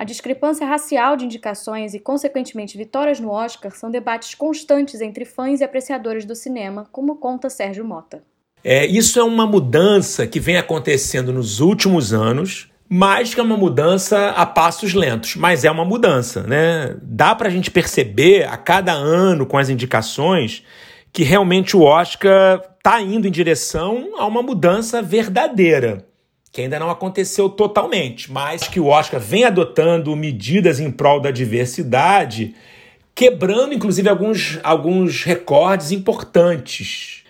A 0.03 0.05
discrepância 0.05 0.67
racial 0.67 1.17
de 1.17 1.25
indicações 1.25 1.95
e, 1.95 2.01
consequentemente, 2.01 2.77
vitórias 2.77 3.21
no 3.21 3.31
Oscar 3.31 3.71
são 3.71 3.89
debates 3.89 4.35
constantes 4.35 5.01
entre 5.01 5.25
fãs 5.25 5.61
e 5.61 5.65
apreciadores 5.65 6.25
do 6.25 6.35
cinema, 6.35 6.89
como 6.91 7.15
conta 7.19 7.49
Sérgio 7.49 7.85
Mota. 7.85 8.21
É, 8.65 8.85
isso 8.85 9.21
é 9.21 9.23
uma 9.23 9.47
mudança 9.47 10.27
que 10.27 10.41
vem 10.41 10.57
acontecendo 10.57 11.33
nos 11.33 11.61
últimos 11.61 12.13
anos, 12.13 12.69
mas 12.89 13.33
que 13.33 13.39
é 13.39 13.45
uma 13.45 13.57
mudança 13.57 14.31
a 14.31 14.45
passos 14.45 14.93
lentos, 14.93 15.37
mas 15.37 15.65
é 15.65 15.71
uma 15.71 15.85
mudança, 15.85 16.43
né? 16.43 16.97
Dá 17.01 17.33
para 17.33 17.47
a 17.47 17.53
gente 17.53 17.71
perceber 17.71 18.43
a 18.49 18.57
cada 18.57 18.93
ano 18.93 19.47
com 19.47 19.57
as 19.57 19.71
indicações 19.71 20.65
que 21.13 21.23
realmente 21.23 21.77
o 21.77 21.83
Oscar 21.83 22.61
está 22.77 23.01
indo 23.01 23.29
em 23.29 23.31
direção 23.31 24.15
a 24.19 24.27
uma 24.27 24.43
mudança 24.43 25.01
verdadeira, 25.01 26.05
que 26.53 26.61
ainda 26.61 26.79
não 26.79 26.91
aconteceu 26.91 27.49
totalmente, 27.49 28.31
mas 28.31 28.69
que 28.69 28.79
o 28.79 28.89
Oscar 28.89 29.19
vem 29.19 29.45
adotando 29.45 30.15
medidas 30.15 30.79
em 30.79 30.91
prol 30.91 31.19
da 31.19 31.31
diversidade, 31.31 32.55
quebrando 33.15 33.73
inclusive 33.73 34.07
alguns, 34.11 34.61
alguns 34.63 35.25
recordes 35.25 35.91
importantes. 35.93 37.25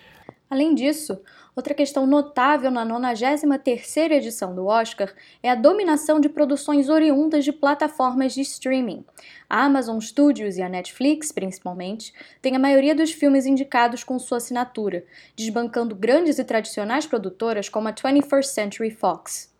Além 0.49 0.75
disso, 0.75 1.17
Outra 1.55 1.75
questão 1.75 2.07
notável 2.07 2.71
na 2.71 2.83
93ª 2.83 4.11
edição 4.11 4.55
do 4.55 4.65
Oscar 4.65 5.13
é 5.43 5.51
a 5.51 5.55
dominação 5.55 6.19
de 6.19 6.27
produções 6.27 6.89
oriundas 6.89 7.45
de 7.45 7.51
plataformas 7.51 8.33
de 8.33 8.41
streaming. 8.41 9.05
A 9.47 9.63
Amazon 9.63 9.99
Studios 9.99 10.57
e 10.57 10.63
a 10.63 10.69
Netflix, 10.69 11.31
principalmente, 11.31 12.11
têm 12.41 12.55
a 12.55 12.59
maioria 12.59 12.95
dos 12.95 13.11
filmes 13.11 13.45
indicados 13.45 14.03
com 14.03 14.17
sua 14.17 14.37
assinatura, 14.37 15.05
desbancando 15.35 15.95
grandes 15.95 16.39
e 16.39 16.43
tradicionais 16.43 17.05
produtoras 17.05 17.69
como 17.69 17.87
a 17.87 17.93
21st 17.93 18.43
Century 18.45 18.89
Fox. 18.89 19.53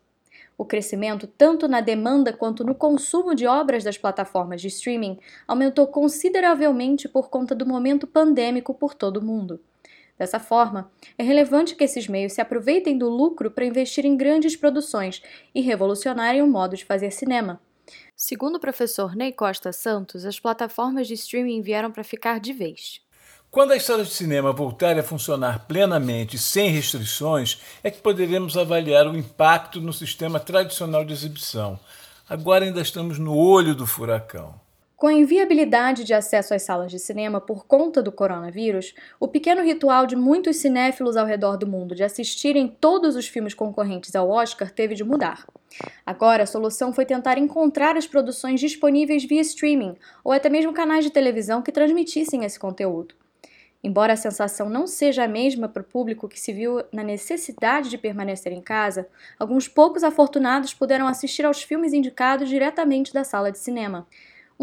O 0.58 0.66
crescimento, 0.66 1.28
tanto 1.28 1.68
na 1.68 1.80
demanda 1.80 2.34
quanto 2.34 2.64
no 2.64 2.74
consumo 2.74 3.36
de 3.36 3.46
obras 3.46 3.84
das 3.84 4.00
plataformas 4.00 4.62
de 4.62 4.68
streaming, 4.68 5.20
aumentou 5.48 5.86
consideravelmente 5.86 7.08
por 7.08 7.30
conta 7.30 7.54
do 7.54 7.68
momento 7.68 8.08
pandêmico 8.08 8.74
por 8.74 8.96
todo 8.96 9.18
o 9.18 9.24
mundo. 9.24 9.60
Dessa 10.18 10.40
forma, 10.40 10.92
é 11.18 11.24
relevante 11.24 11.76
que 11.76 11.84
esses 11.84 12.08
meios 12.08 12.34
se 12.34 12.42
aproveitem 12.42 12.98
do 12.98 13.10
lucro 13.10 13.50
para 13.50 13.66
investir 13.66 14.06
em 14.06 14.16
grandes 14.16 14.56
produções 14.56 15.22
e 15.54 15.62
revolucionarem 15.62 16.42
o 16.42 16.48
modo 16.48 16.76
de 16.76 16.86
fazer 16.86 17.12
cinema. 17.12 17.60
Segundo 18.16 18.56
o 18.56 18.60
professor 18.60 19.16
Ney 19.16 19.32
Costa 19.32 19.74
Santos, 19.74 20.26
as 20.26 20.40
plataformas 20.40 21.08
de 21.08 21.16
streaming 21.16 21.62
vieram 21.62 21.92
para 21.92 22.04
ficar 22.04 22.40
de 22.40 22.54
vez. 22.54 23.02
Quando 23.50 23.74
as 23.74 23.84
salas 23.84 24.08
de 24.08 24.14
cinema 24.14 24.52
voltarem 24.52 25.00
a 25.00 25.04
funcionar 25.04 25.68
plenamente, 25.68 26.38
sem 26.40 26.72
restrições, 26.72 27.62
é 27.84 27.92
que 27.92 28.02
poderemos 28.02 28.58
avaliar 28.58 29.08
o 29.08 29.16
impacto 29.16 29.80
no 29.80 29.94
sistema 29.94 30.40
tradicional 30.40 31.06
de 31.06 31.14
exibição. 31.14 31.80
Agora 32.28 32.66
ainda 32.66 32.82
estamos 32.82 33.20
no 33.20 33.36
olho 33.36 33.76
do 33.76 33.86
furacão. 33.86 34.63
Com 35.04 35.08
a 35.08 35.14
inviabilidade 35.14 36.06
de 36.06 36.14
acesso 36.14 36.54
às 36.54 36.64
salas 36.64 36.90
de 36.90 36.98
cinema 36.98 37.42
por 37.42 37.68
conta 37.68 38.02
do 38.02 38.10
coronavírus, 38.10 38.96
o 39.20 39.28
pequeno 39.28 39.62
ritual 39.62 40.06
de 40.06 40.16
muitos 40.16 40.56
cinéfilos 40.56 41.18
ao 41.18 41.26
redor 41.26 41.58
do 41.58 41.68
mundo 41.68 41.94
de 41.94 42.06
assistirem 42.06 42.70
todos 42.70 43.18
os 43.18 43.28
filmes 43.28 43.54
concorrentes 43.54 44.16
ao 44.16 44.30
Oscar 44.30 44.72
teve 44.72 44.96
de 44.96 45.04
mudar. 45.04 45.46
Agora, 46.06 46.44
a 46.44 46.46
solução 46.46 46.94
foi 46.94 47.04
tentar 47.04 47.38
encontrar 47.38 47.98
as 47.98 48.08
produções 48.08 48.62
disponíveis 48.62 49.26
via 49.26 49.42
streaming 49.42 49.98
ou 50.24 50.32
até 50.32 50.48
mesmo 50.48 50.72
canais 50.72 51.04
de 51.04 51.12
televisão 51.12 51.62
que 51.62 51.74
transmitissem 51.74 52.46
esse 52.46 52.58
conteúdo. 52.58 53.14
Embora 53.84 54.14
a 54.14 54.16
sensação 54.16 54.70
não 54.70 54.88
seja 54.88 55.26
a 55.26 55.28
mesma 55.28 55.68
para 55.68 55.82
o 55.82 55.86
público 55.86 56.30
que 56.30 56.40
se 56.40 56.54
viu 56.54 56.82
na 56.94 57.04
necessidade 57.04 57.90
de 57.90 57.98
permanecer 57.98 58.54
em 58.54 58.62
casa, 58.62 59.06
alguns 59.38 59.68
poucos 59.68 60.02
afortunados 60.02 60.74
puderam 60.74 61.10
assistir 61.10 61.46
aos 61.46 61.62
filmes 61.62 61.92
indicados 61.92 62.48
diretamente 62.48 63.14
da 63.14 63.26
sala 63.26 63.52
de 63.52 63.60
cinema. 63.60 64.08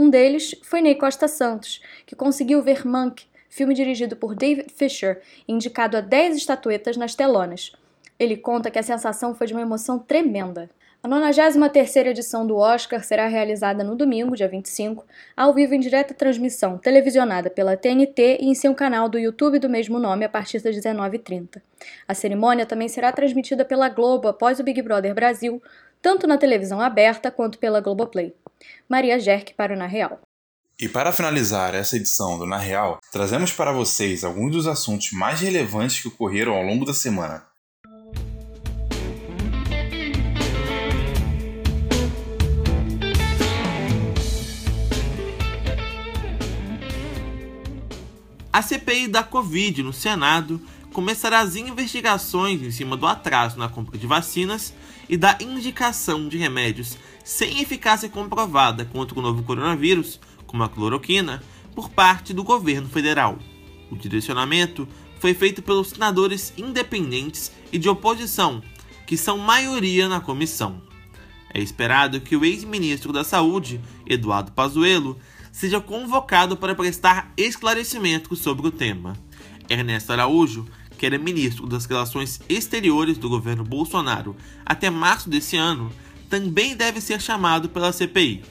Um 0.00 0.08
deles 0.08 0.54
foi 0.62 0.80
Ney 0.80 0.94
Costa 0.94 1.28
Santos, 1.28 1.82
que 2.06 2.16
conseguiu 2.16 2.62
ver 2.62 2.86
Monk, 2.86 3.26
filme 3.50 3.74
dirigido 3.74 4.16
por 4.16 4.34
David 4.34 4.72
Fisher, 4.72 5.20
indicado 5.46 5.94
a 5.94 6.00
10 6.00 6.38
estatuetas 6.38 6.96
nas 6.96 7.14
telonas. 7.14 7.72
Ele 8.18 8.34
conta 8.34 8.70
que 8.70 8.78
a 8.78 8.82
sensação 8.82 9.34
foi 9.34 9.46
de 9.46 9.52
uma 9.52 9.60
emoção 9.60 9.98
tremenda. 9.98 10.70
A 11.02 11.08
93ª 11.08 12.06
edição 12.06 12.46
do 12.46 12.56
Oscar 12.56 13.04
será 13.04 13.26
realizada 13.26 13.84
no 13.84 13.94
domingo, 13.94 14.34
dia 14.34 14.48
25, 14.48 15.04
ao 15.36 15.52
vivo 15.52 15.74
em 15.74 15.80
direta 15.80 16.14
transmissão, 16.14 16.78
televisionada 16.78 17.50
pela 17.50 17.76
TNT 17.76 18.38
e 18.40 18.48
em 18.48 18.54
seu 18.54 18.74
canal 18.74 19.06
do 19.06 19.18
YouTube 19.18 19.58
do 19.58 19.68
mesmo 19.68 19.98
nome 19.98 20.24
a 20.24 20.30
partir 20.30 20.60
das 20.62 20.74
19h30. 20.74 21.60
A 22.08 22.14
cerimônia 22.14 22.64
também 22.64 22.88
será 22.88 23.12
transmitida 23.12 23.66
pela 23.66 23.90
Globo 23.90 24.28
após 24.28 24.58
o 24.60 24.64
Big 24.64 24.80
Brother 24.80 25.14
Brasil, 25.14 25.62
tanto 26.02 26.26
na 26.26 26.38
televisão 26.38 26.80
aberta 26.80 27.30
quanto 27.30 27.58
pela 27.58 27.80
Globoplay. 27.80 28.34
Maria 28.88 29.18
Jerk 29.18 29.54
para 29.54 29.74
o 29.74 29.76
Na 29.76 29.86
Real. 29.86 30.20
E 30.78 30.88
para 30.88 31.12
finalizar 31.12 31.74
essa 31.74 31.96
edição 31.96 32.38
do 32.38 32.46
Na 32.46 32.56
Real, 32.56 32.98
trazemos 33.12 33.52
para 33.52 33.70
vocês 33.70 34.24
alguns 34.24 34.52
dos 34.52 34.66
assuntos 34.66 35.12
mais 35.12 35.40
relevantes 35.40 36.00
que 36.00 36.08
ocorreram 36.08 36.54
ao 36.54 36.62
longo 36.62 36.86
da 36.86 36.94
semana. 36.94 37.44
A 48.52 48.62
CPI 48.62 49.06
da 49.06 49.22
Covid 49.22 49.82
no 49.82 49.92
Senado 49.92 50.60
começará 50.92 51.40
as 51.40 51.56
investigações 51.56 52.62
em 52.62 52.70
cima 52.70 52.96
do 52.96 53.06
atraso 53.06 53.58
na 53.58 53.68
compra 53.68 53.98
de 53.98 54.06
vacinas 54.06 54.74
e 55.08 55.16
da 55.16 55.36
indicação 55.40 56.28
de 56.28 56.36
remédios 56.36 56.96
sem 57.24 57.60
eficácia 57.60 58.08
comprovada 58.08 58.84
contra 58.84 59.18
o 59.18 59.22
novo 59.22 59.42
coronavírus, 59.42 60.20
como 60.46 60.62
a 60.62 60.68
cloroquina, 60.68 61.42
por 61.74 61.88
parte 61.90 62.32
do 62.32 62.42
governo 62.42 62.88
federal. 62.88 63.38
O 63.90 63.96
direcionamento 63.96 64.88
foi 65.18 65.34
feito 65.34 65.62
pelos 65.62 65.90
senadores 65.90 66.52
independentes 66.56 67.52
e 67.72 67.78
de 67.78 67.88
oposição, 67.88 68.62
que 69.06 69.16
são 69.16 69.38
maioria 69.38 70.08
na 70.08 70.20
comissão. 70.20 70.82
É 71.52 71.60
esperado 71.60 72.20
que 72.20 72.36
o 72.36 72.44
ex-ministro 72.44 73.12
da 73.12 73.24
Saúde, 73.24 73.80
Eduardo 74.06 74.52
Pazuello, 74.52 75.18
seja 75.52 75.80
convocado 75.80 76.56
para 76.56 76.74
prestar 76.74 77.32
esclarecimentos 77.36 78.38
sobre 78.38 78.68
o 78.68 78.70
tema. 78.70 79.16
Ernesto 79.68 80.12
Araújo 80.12 80.66
que 81.00 81.06
era 81.06 81.18
ministro 81.18 81.66
das 81.66 81.86
Relações 81.86 82.42
Exteriores 82.46 83.16
do 83.16 83.26
governo 83.26 83.64
Bolsonaro 83.64 84.36
até 84.66 84.90
março 84.90 85.30
desse 85.30 85.56
ano, 85.56 85.90
também 86.28 86.76
deve 86.76 87.00
ser 87.00 87.22
chamado 87.22 87.70
pela 87.70 87.90
CPI. 87.90 88.44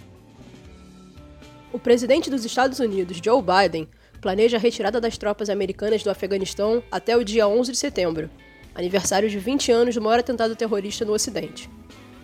O 1.72 1.78
presidente 1.78 2.28
dos 2.28 2.44
Estados 2.44 2.80
Unidos, 2.80 3.22
Joe 3.24 3.40
Biden, 3.40 3.88
planeja 4.20 4.58
a 4.58 4.60
retirada 4.60 5.00
das 5.00 5.16
tropas 5.16 5.48
americanas 5.48 6.02
do 6.02 6.10
Afeganistão 6.10 6.82
até 6.92 7.16
o 7.16 7.24
dia 7.24 7.48
11 7.48 7.72
de 7.72 7.78
setembro, 7.78 8.32
aniversário 8.74 9.30
de 9.30 9.38
20 9.38 9.72
anos 9.72 9.94
do 9.94 10.02
maior 10.02 10.18
atentado 10.18 10.56
terrorista 10.56 11.06
no 11.06 11.14
Ocidente. 11.14 11.70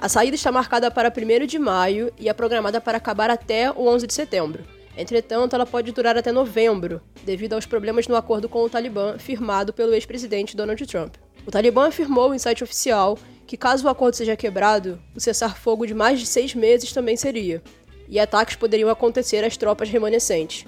A 0.01 0.09
saída 0.09 0.33
está 0.33 0.51
marcada 0.51 0.89
para 0.89 1.13
1 1.15 1.45
de 1.45 1.59
maio 1.59 2.11
e 2.17 2.27
é 2.27 2.33
programada 2.33 2.81
para 2.81 2.97
acabar 2.97 3.29
até 3.29 3.69
o 3.69 3.87
11 3.87 4.07
de 4.07 4.13
setembro. 4.15 4.63
Entretanto, 4.97 5.55
ela 5.55 5.65
pode 5.65 5.91
durar 5.91 6.17
até 6.17 6.31
novembro, 6.31 7.01
devido 7.23 7.53
aos 7.53 7.65
problemas 7.65 8.07
no 8.07 8.15
acordo 8.15 8.47
com 8.47 8.63
o 8.63 8.69
Talibã 8.69 9.17
firmado 9.17 9.73
pelo 9.73 9.93
ex-presidente 9.93 10.55
Donald 10.55 10.85
Trump. 10.85 11.15
O 11.45 11.51
Talibã 11.51 11.87
afirmou 11.87 12.33
em 12.33 12.39
site 12.39 12.63
oficial 12.63 13.17
que, 13.45 13.57
caso 13.57 13.85
o 13.85 13.89
acordo 13.89 14.15
seja 14.15 14.35
quebrado, 14.35 14.99
o 15.13 15.19
cessar-fogo 15.19 15.85
de 15.85 15.93
mais 15.93 16.19
de 16.19 16.25
seis 16.25 16.55
meses 16.55 16.93
também 16.93 17.17
seria, 17.17 17.61
e 18.07 18.19
ataques 18.19 18.55
poderiam 18.55 18.89
acontecer 18.89 19.43
às 19.43 19.57
tropas 19.57 19.89
remanescentes. 19.89 20.65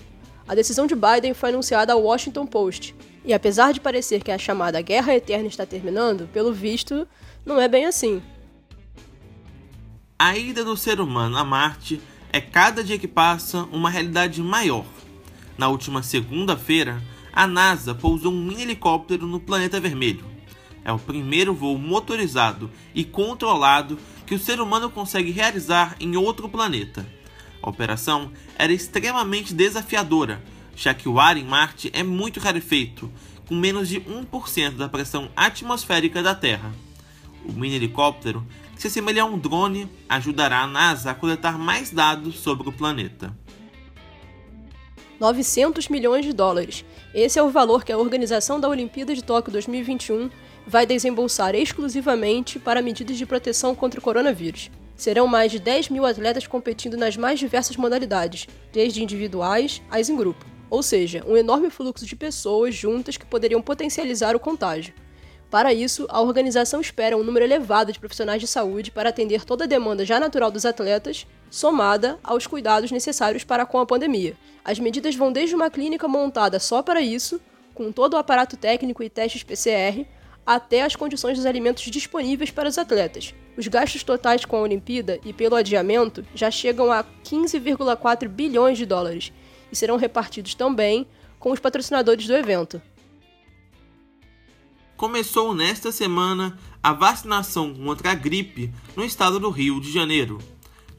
A 0.48 0.53
decisão 0.53 0.86
de 0.86 0.96
Biden 0.96 1.34
foi 1.34 1.50
anunciada 1.50 1.93
ao 1.93 2.01
Washington 2.03 2.46
Post, 2.46 2.96
e 3.24 3.34
apesar 3.34 3.74
de 3.74 3.81
parecer 3.81 4.24
que 4.24 4.31
a 4.31 4.38
chamada 4.38 4.81
Guerra 4.81 5.15
Eterna 5.15 5.48
está 5.48 5.65
terminando, 5.65 6.29
pelo 6.31 6.53
visto, 6.53 7.07
não 7.46 7.60
é 7.60 7.67
bem 7.67 7.86
assim. 7.86 8.22
A 10.19 10.38
ida 10.38 10.63
do 10.63 10.75
ser 10.75 11.00
humano 11.00 11.38
a 11.38 11.43
Marte 11.43 12.01
é 12.38 12.41
cada 12.41 12.84
dia 12.84 13.00
que 13.00 13.08
passa 13.08 13.63
uma 13.72 13.89
realidade 13.89 14.44
maior. 14.44 14.86
Na 15.58 15.70
última 15.70 16.03
segunda-feira, 16.03 17.01
a 17.34 17.48
NASA 17.48 17.96
pousou 17.96 18.32
um 18.32 18.46
mini 18.46 18.62
helicóptero 18.62 19.25
no 19.25 19.39
planeta 19.39 19.79
vermelho. 19.79 20.24
É 20.86 20.91
o 20.91 21.00
primeiro 21.00 21.51
voo 21.51 21.79
motorizado 21.79 22.70
e 22.94 23.03
controlado 23.03 23.98
que 24.24 24.36
o 24.36 24.39
ser 24.39 24.62
humano 24.62 24.88
consegue 24.88 25.32
realizar 25.32 25.96
em 26.00 26.15
outro 26.15 26.48
planeta. 26.48 27.08
A 27.60 27.70
operação 27.72 28.32
era 28.56 28.72
extremamente 28.72 29.51
desafiadora, 29.51 30.39
já 30.75 30.94
que 30.94 31.10
o 31.10 31.20
ar 31.20 31.38
em 31.38 31.44
Marte 31.44 31.89
é 31.91 32.03
muito 32.03 32.39
rarefeito, 32.39 33.12
com 33.48 33.56
menos 33.56 33.89
de 33.89 34.00
1% 34.00 34.75
da 34.75 34.88
pressão 34.88 35.32
atmosférica 35.36 36.22
da 36.22 36.36
Terra. 36.36 36.72
O 37.44 37.51
mini 37.51 37.77
helicóptero 37.77 38.46
se 38.89 39.00
assemelha 39.00 39.24
a 39.24 39.25
um 39.25 39.38
drone, 39.38 39.89
ajudará 40.08 40.62
a 40.62 40.67
NASA 40.67 41.12
a 41.12 41.15
coletar 41.15 41.58
mais 41.58 41.91
dados 41.91 42.39
sobre 42.39 42.70
o 42.70 42.72
planeta. 42.72 43.36
900 45.20 45.89
milhões 45.89 46.25
de 46.25 46.32
dólares. 46.32 46.86
Esse 47.13 47.38
é 47.38 47.44
o 47.44 47.50
valor 47.50 47.84
que 47.84 47.91
a 47.91 47.98
organização 47.98 48.60
da 48.60 48.70
Olimpíada 48.70 49.13
de 49.13 49.24
Tóquio 49.24 49.51
2021 49.51 50.29
vai 50.65 50.86
desembolsar 50.86 51.56
exclusivamente 51.56 52.60
para 52.60 52.82
medidas 52.82 53.17
de 53.17 53.25
proteção 53.25 53.75
contra 53.75 54.00
o 54.00 54.03
coronavírus. 54.03 54.70
Serão 54.96 55.27
mais 55.27 55.51
de 55.51 55.60
10 55.60 55.89
mil 55.89 56.06
atletas 56.06 56.48
competindo 56.48 56.96
nas 56.96 57.17
mais 57.17 57.39
diversas 57.39 57.75
modalidades, 57.75 58.48
desde 58.72 59.03
individuais 59.03 59.82
às 59.89 60.10
em 60.10 60.15
grupo. 60.15 60.46
Ou 60.70 60.82
seja, 60.84 61.24
um 61.27 61.36
enorme 61.36 61.70
fluxo 61.70 62.06
de 62.06 62.15
pessoas 62.15 62.75
juntas 62.75 63.17
que 63.17 63.25
poderiam 63.25 63.62
potencializar 63.62 64.36
o 64.36 64.39
contágio. 64.39 64.94
Para 65.50 65.74
isso, 65.74 66.06
a 66.10 66.20
organização 66.20 66.82
espera 66.82 67.16
um 67.16 67.24
número 67.24 67.46
elevado 67.46 67.94
de 67.94 68.00
profissionais 68.00 68.42
de 68.42 68.48
saúde 68.48 68.92
para 68.92 69.10
atender 69.10 69.46
toda 69.46 69.63
a 69.63 69.68
demanda 69.68 70.06
já 70.06 70.20
natural 70.20 70.51
dos 70.51 70.66
atletas, 70.66 71.25
somada 71.50 72.20
aos 72.22 72.46
cuidados 72.46 72.92
necessários 72.92 73.46
para 73.46 73.66
com 73.66 73.80
a 73.80 73.86
pandemia. 73.86 74.36
As 74.63 74.77
medidas 74.77 75.16
vão 75.16 75.32
desde 75.32 75.56
uma 75.56 75.70
clínica 75.70 76.06
montada 76.06 76.60
só 76.60 76.84
para 76.84 77.00
isso, 77.00 77.39
com 77.74 77.94
todo 77.94 78.16
o 78.16 78.18
aparato 78.18 78.58
técnico 78.58 79.01
e 79.01 79.10
testes 79.10 79.44
PCR, 79.44 80.06
até 80.46 80.84
as 80.84 80.98
condições 80.98 81.38
dos 81.38 81.46
alimentos 81.46 81.84
disponíveis 81.84 82.51
para 82.51 82.68
os 82.68 82.77
atletas. 82.77 83.34
Os 83.56 83.68
gastos 83.70 84.04
totais 84.04 84.44
com 84.44 84.58
a 84.58 84.62
Olimpíada 84.62 85.18
e 85.24 85.32
pelo 85.32 85.56
adiamento 85.56 86.25
já 86.36 86.51
chegam 86.51 86.92
a 86.92 87.06
15,4 87.24 88.27
bilhões 88.27 88.77
de 88.77 88.86
dólares 88.86 89.32
e 89.72 89.75
serão 89.75 89.96
repartidos 89.96 90.56
também 90.56 91.08
com 91.39 91.51
os 91.51 91.60
patrocinadores 91.60 92.27
do 92.27 92.36
evento 92.36 92.82
começou 94.98 95.54
nesta 95.54 95.92
semana 95.92 96.58
a 96.82 96.92
vacinação 96.92 97.74
contra 97.75 98.12
a 98.12 98.16
gripe 98.16 98.74
no 98.96 99.06
estado 99.06 99.39
do 99.39 99.51
Rio 99.51 99.80
de 99.80 99.92
Janeiro. 99.92 100.39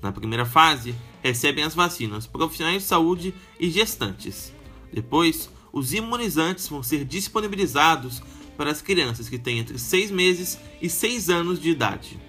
Na 0.00 0.12
primeira 0.12 0.46
fase, 0.46 0.94
recebem 1.20 1.64
as 1.64 1.74
vacinas 1.74 2.24
profissionais 2.24 2.82
de 2.82 2.88
saúde 2.88 3.34
e 3.58 3.68
gestantes. 3.68 4.54
Depois, 4.92 5.50
os 5.72 5.92
imunizantes 5.92 6.68
vão 6.68 6.80
ser 6.80 7.04
disponibilizados 7.04 8.22
para 8.56 8.70
as 8.70 8.80
crianças 8.80 9.28
que 9.28 9.38
têm 9.38 9.58
entre 9.58 9.78
6 9.78 10.12
meses 10.12 10.58
e 10.80 10.88
6 10.88 11.28
anos 11.28 11.60
de 11.60 11.70
idade. 11.70 12.20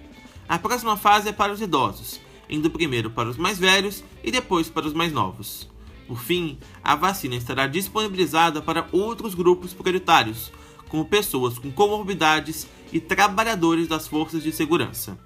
A 0.48 0.58
próxima 0.58 0.96
fase 0.96 1.28
é 1.28 1.32
para 1.32 1.52
os 1.52 1.60
idosos, 1.60 2.20
indo 2.48 2.68
primeiro 2.68 3.10
para 3.10 3.28
os 3.28 3.36
mais 3.36 3.58
velhos 3.58 4.02
e 4.24 4.32
depois 4.32 4.68
para 4.68 4.88
os 4.88 4.92
mais 4.92 5.12
novos. 5.12 5.68
Por 6.08 6.18
fim, 6.18 6.58
a 6.82 6.96
vacina 6.96 7.36
estará 7.36 7.68
disponibilizada 7.68 8.60
para 8.60 8.88
outros 8.90 9.36
grupos 9.36 9.72
prioritários, 9.72 10.50
como 10.90 11.04
pessoas 11.04 11.58
com 11.58 11.70
comorbidades 11.70 12.66
e 12.92 13.00
trabalhadores 13.00 13.88
das 13.88 14.06
forças 14.06 14.42
de 14.42 14.52
segurança. 14.52 15.16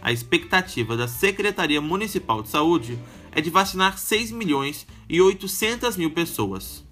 A 0.00 0.12
expectativa 0.12 0.96
da 0.96 1.08
Secretaria 1.08 1.80
Municipal 1.80 2.42
de 2.42 2.48
Saúde 2.48 2.98
é 3.32 3.40
de 3.40 3.50
vacinar 3.50 3.98
6 3.98 4.30
milhões 4.30 4.86
e 5.08 5.20
800 5.20 5.96
mil 5.96 6.12
pessoas. 6.12 6.84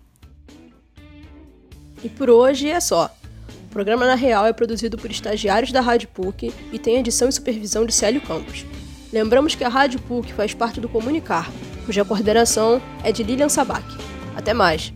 E 2.02 2.09
por 2.09 2.28
hoje 2.28 2.68
é 2.68 2.80
só. 2.80 3.11
O 3.64 3.68
programa 3.68 4.06
Na 4.06 4.14
Real 4.14 4.47
é 4.47 4.52
produzido 4.52 4.97
por 4.97 5.11
estagiários 5.11 5.71
da 5.71 5.80
Rádio 5.80 6.09
PUC 6.09 6.52
e 6.73 6.78
tem 6.78 6.97
edição 6.97 7.28
e 7.28 7.33
supervisão 7.33 7.87
de 7.87 7.95
Célio 7.95 8.21
Campos. 8.21 8.64
Lembramos 9.12 9.54
que 9.54 9.64
a 9.64 9.68
Rádio 9.68 10.00
PUC 10.00 10.33
faz 10.33 10.52
parte 10.52 10.80
do 10.80 10.88
Comunicar, 10.88 11.50
cuja 11.85 12.04
coordenação 12.04 12.83
é 13.04 13.12
de 13.12 13.23
Lilian 13.23 13.49
Sabac. 13.49 13.85
Até 14.35 14.52
mais! 14.52 14.92